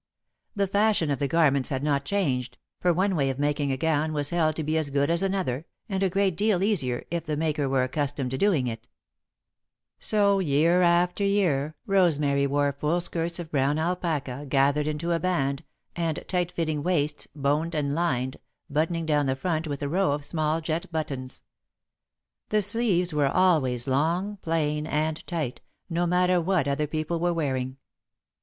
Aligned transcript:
The 0.55 0.65
fashion 0.65 1.11
of 1.11 1.19
the 1.19 1.27
garments 1.27 1.69
had 1.69 1.83
not 1.83 2.05
changed, 2.05 2.57
for 2.79 2.91
one 2.91 3.15
way 3.15 3.29
of 3.29 3.37
making 3.37 3.71
a 3.71 3.77
gown 3.77 4.13
was 4.13 4.31
held 4.31 4.55
to 4.55 4.63
be 4.63 4.75
as 4.75 4.89
good 4.89 5.11
as 5.11 5.21
another, 5.21 5.67
and 5.87 6.01
a 6.01 6.09
great 6.09 6.35
deal 6.35 6.63
easier, 6.63 7.05
if 7.11 7.27
the 7.27 7.37
maker 7.37 7.69
were 7.69 7.83
accustomed 7.83 8.31
to 8.31 8.37
doing 8.39 8.65
it. 8.65 8.87
[Sidenote: 9.99 10.45
Year 10.45 10.81
after 10.81 11.23
Year] 11.23 11.37
So, 11.37 11.39
year 11.39 11.41
after 11.51 11.67
year, 11.71 11.75
Rosemary 11.85 12.47
wore 12.47 12.71
full 12.73 12.99
skirts 12.99 13.37
of 13.37 13.51
brown 13.51 13.77
alpaca, 13.77 14.47
gathered 14.49 14.87
into 14.87 15.11
a 15.11 15.19
band, 15.19 15.63
and 15.95 16.23
tight 16.27 16.51
fitting 16.51 16.81
waists, 16.81 17.27
boned 17.35 17.75
and 17.75 17.93
lined, 17.93 18.37
buttoning 18.71 19.05
down 19.05 19.27
the 19.27 19.35
front 19.35 19.67
with 19.67 19.83
a 19.83 19.87
row 19.87 20.13
of 20.13 20.25
small 20.25 20.61
jet 20.61 20.91
buttons. 20.91 21.43
The 22.49 22.63
sleeves 22.63 23.13
were 23.13 23.29
always 23.29 23.85
long, 23.85 24.37
plain, 24.41 24.87
and 24.87 25.23
tight, 25.27 25.61
no 25.91 26.07
matter 26.07 26.41
what 26.41 26.67
other 26.67 26.87
people 26.87 27.19
were 27.19 27.35
wearing. 27.35 27.77